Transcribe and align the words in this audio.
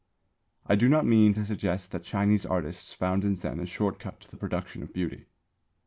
I 0.65 0.73
do 0.75 0.89
not 0.89 1.05
mean 1.05 1.35
to 1.35 1.45
suggest 1.45 1.91
that 1.91 2.01
Chinese 2.01 2.43
artists 2.43 2.91
found 2.91 3.23
in 3.23 3.35
Zen 3.35 3.59
a 3.59 3.67
short 3.67 3.99
cut 3.99 4.19
to 4.21 4.31
the 4.31 4.35
production 4.35 4.81
of 4.81 4.91
beauty. 4.91 5.27